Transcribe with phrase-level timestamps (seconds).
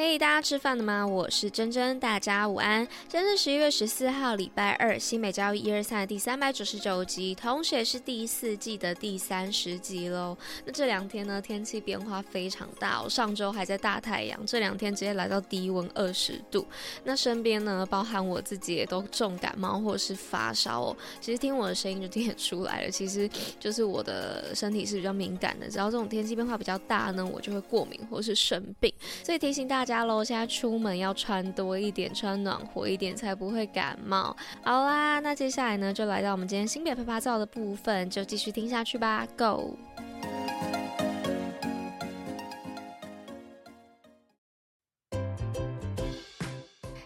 [0.00, 1.04] 嘿大家吃饭了吗？
[1.04, 2.86] 我是珍珍，大家午安。
[3.08, 10.38] 今天是十一月十四号，礼拜二，新美教育一二三的第三百九十九集，同时也是第四季的第三十集喽。
[10.64, 13.08] 那这两天呢，天气变化非常大哦。
[13.08, 16.64] 上周还在大太阳，这两天直接来到低温二十度。
[17.02, 20.96] 那身边呢，包含我自己也都重感冒或是发烧哦。
[21.20, 23.28] 其实听我的声音就听得出来了，其实
[23.58, 28.94] 就是我的身体是比较敏感的，只要这种天气变化比较大呢，我就会过敏或是生病。
[29.24, 29.87] 所以提醒大家。
[29.88, 34.36] 家喽，现在出门要穿多一点，穿暖和一点，才不会感冒。
[34.62, 39.26] 好啦，那接下来呢，就来到我们今天新北趴趴造的部分，就继续听下去吧。
[39.38, 39.78] Go！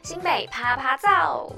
[0.03, 1.53] 新北趴趴造。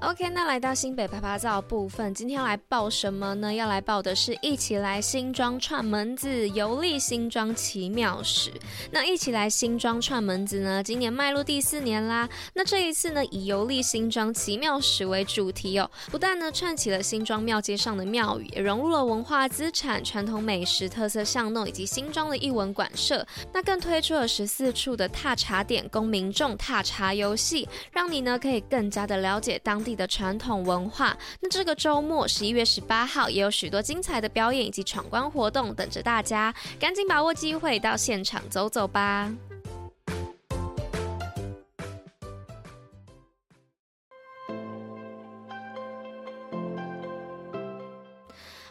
[0.00, 3.52] OK，那来到新北趴趴造部分，今天要来报什么呢？
[3.52, 8.52] 要来报的是一起来新庄串门子，游历新庄奇妙史。
[8.92, 12.28] 那一起来新庄串门子呢，今年迈入第四年啦。
[12.54, 23.26] 那这一次呢，以游历新庄奇妙史为主题哦，不但呢串起了新庄庙街上的庙宇，也融入了文化资产、传统美食、特色巷弄以及新庄的艺文馆舍。
[23.52, 29.98] 那更推出了十四处的踏查点，供民众踏查游戏，让你呢可以更加的了解当地。
[29.98, 39.32] 的传统文化，那这个周末十一月十八号也有许多精彩的表演以及闯关活动等着大家，赶紧把握机会到现场走走吧。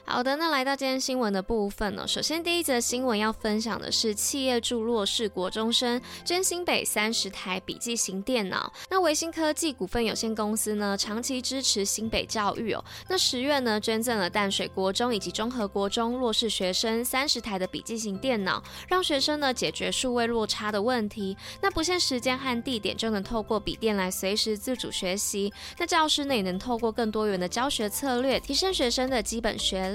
[0.10, 2.08] 好的，那来到今天新闻的部分呢。
[2.08, 8.72] 首先，第一则新闻要分享的是企业助弱势国中生捐新北三十台笔记型电脑。
[8.90, 12.84] 那维新科技股份有限公司呢，长期支持新北教育哦。
[13.10, 21.36] 那十月呢，捐赠了淡水国中以及中和国中弱势学生三十台的笔记型电脑，让学生呢解决数位落差的问题。
[21.62, 25.52] 那不限时间和地点，就能透过笔电来随时自主学习。
[25.78, 29.90] 那教师呢，也能透过更多元的教学策略，提升学生的基本学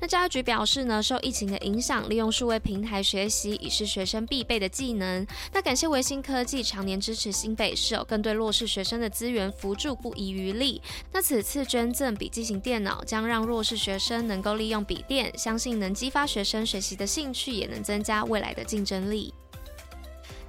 [0.00, 5.26] 那教育局表示呢，受疫情的影响，利用数位平台学习已是学生必备的技能。
[5.52, 10.80] 那感谢维新科技常年支持新北市，更对弱势学生的资源扶助不遗余力。
[11.12, 19.32] 那此次捐赠笔记型电脑，将让弱势学生能够利用笔电，相信能激发学生学习的兴趣，也能增加未来的竞争力。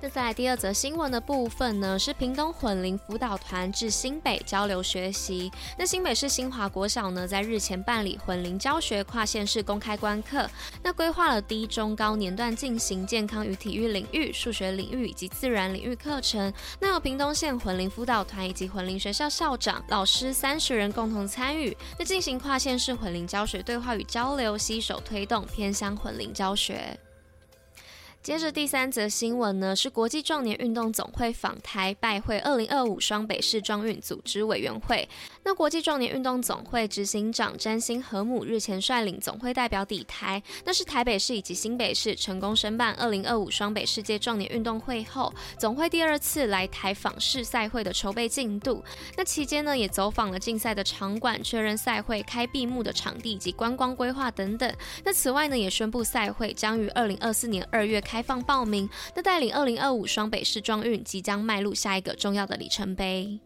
[0.02, 5.52] 那再来第二则新闻的部分呢，是屏东混龄辅导团至新北交流学习。
[5.78, 10.50] 那新北市新华国小呢，在日前办理混龄教学跨县市公开观课，
[10.82, 16.54] 那规划了低、中、高年段进行健康与体育领域、数学领域以及自然领域课程。
[16.80, 26.98] 那有屏东县混龄辅导团以及混龄学校校长、老师三十人共同参与，那进行跨县市混龄教学对话与交流，携手推动偏乡混龄教学。
[28.22, 35.08] 接着第三则新闻呢，是国际壮年运动总会访台拜会二零二五双北市壮运组织委员会。
[35.46, 48.84] 那国际壮年运动总会执行长詹辛和母日前率领总会代表抵台，那是台北市以及新北市成功申办二零二五双北世界壮年运动会后，总会第二次来台访视赛会的筹备进度。
[49.16, 54.72] 那期间呢，也走访了竞赛的场馆，确认赛会开闭幕的场地以及观光规划等等。
[55.06, 58.04] 那此外呢，也宣布赛会将于二零二四年二月。
[58.10, 63.40] 开放报名，那带领二零二五双北市装运即将迈入下一个重要的里程碑。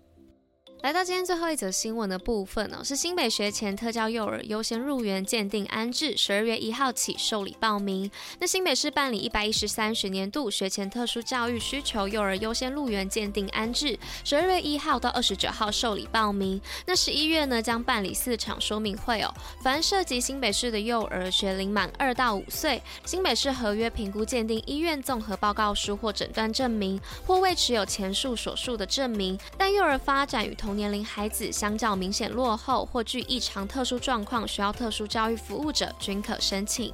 [0.83, 8.11] 来到今天最后一则新闻的部分呢、哦，是新北学前特教幼儿优先入园鉴定安置，十二月一号起受理报名。
[8.37, 16.59] 那新北市办理一百一十三学年度学前特殊教育需求幼儿优先入园鉴定安置，十二月一号到二十九号受理报名。
[16.85, 19.33] 那十一月呢，将办理四场说明会哦。
[19.63, 36.93] 凡涉及新北市的幼儿学龄满二到五岁，新北市合约评估鉴定医院综合报告书或诊断证明，或未持有前述所述的证明，但幼儿发展与同年龄孩子相较明显落后或具异常特殊状况，需要特殊教育服务者均可申请。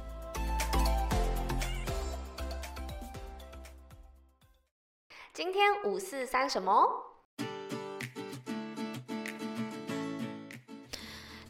[5.32, 7.09] 今天五四三什么？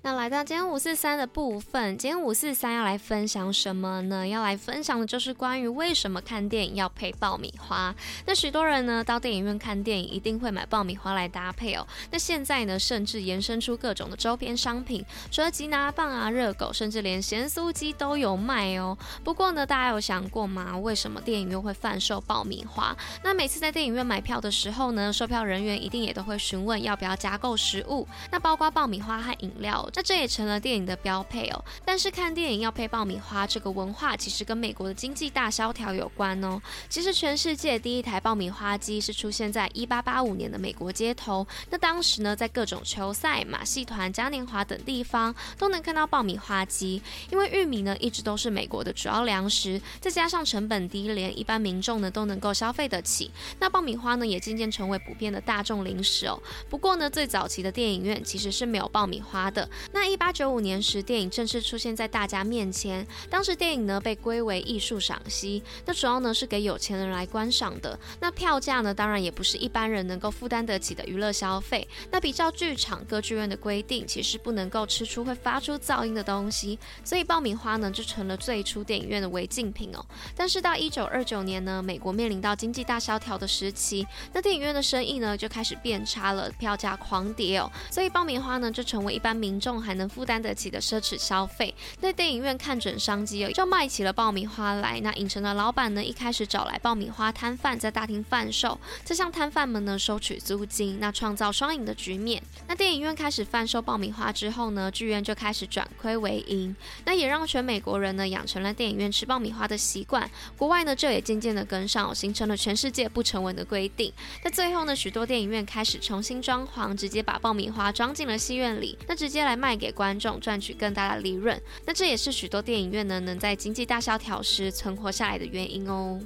[0.03, 4.27] 那来到今天五四三的部分，今天五四三要来分享什么呢？
[4.27, 7.95] 要来分享的就是关于为什么看电影要配爆米花。
[8.25, 11.87] 那许多人呢，到电影院看电影一定会买爆米花来搭配哦。
[12.11, 18.97] 那现在呢，甚至延伸出各种的周边商品，除了吉拿棒啊、热狗，甚至连咸酥鸡都有卖哦。
[19.23, 20.79] 不过呢，大家有想过吗？
[20.79, 22.97] 为什么电影院会贩售爆米花？
[23.23, 29.87] 那每次在电影院买票的时候呢，售票人员一定也都会询问要不要加购食物，那包括爆米花和饮料。
[29.95, 31.65] 那这也成了电影的标配哦。
[31.85, 36.61] 但是看电影要配爆米花这个文化，其实跟美国的经济大萧条有关哦。
[36.89, 41.47] 其实全世界第一台爆米花机是出现在一八八五年的美国街头。
[41.71, 47.03] 那当时呢，在各种球赛、马戏团、嘉年华等地方都能看到爆米花机。
[47.31, 53.31] 因为玉米呢，一直都是美国的主要粮食，再加上成本低廉，一般民众呢都能够消费得起。
[53.59, 56.41] 那爆米花呢，也渐渐成为普遍的大众零食哦。
[56.69, 59.69] 不过呢，最早期的电影院其实是没有爆米花的。
[59.93, 63.07] 那一八九五年时，电影正式出现在大家面前。
[63.29, 67.99] 当时电影呢被归为艺术赏析，那主要呢是给有钱人来观赏的。
[68.21, 71.87] 那票价呢，当然也不是一般人能够负担得起的娱乐消费。
[72.11, 80.05] 那比照剧场、歌剧院的规定，其实不能够吃出会发出噪音的东西，所以爆米花呢就成了最初电影院的违禁品哦。
[80.35, 94.99] 但是到一九二九年呢，美国面临到经济大萧条的时期，那电影院的生意呢就开始变差了，票价狂跌哦，所以爆米花呢就成为一般民众还能负担得起的奢侈消费，在电影院看准商机，就卖起了爆米花来。
[95.01, 102.43] 那影城的老板呢，一开始找来爆米花摊贩在大厅贩售，再向摊贩们呢收取租金，那创造双赢的局面。
[102.67, 106.75] 那电影院开始贩售爆米花之后呢，剧院就开始转亏为盈，
[107.05, 110.31] 那也让全美国人呢养成了电影院吃爆米花的习惯。
[110.57, 114.13] 国外呢，这也渐渐的跟上，形成了全世界不成文的规定。
[114.45, 120.41] 那最后呢，许多电影院开始重新装潢，直接把爆米花装进了戏院里，那直接来卖给观众。
[120.41, 126.19] 赚取更大的利润，那这也是许多电影院呢能在经济大萧条时存活下来的原因哦。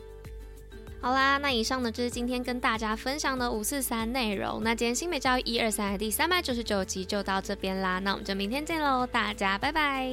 [1.00, 4.62] 好啦，那以上呢就是今天跟大家分享的五四三内容。
[4.62, 10.08] 那今天新美教育一二三的第三百九十九集就到这边啦，那我们就明天见喽，大家拜拜。